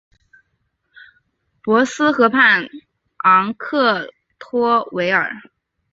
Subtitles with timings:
[1.61, 2.67] 博斯河畔
[3.17, 5.31] 昂克托维尔。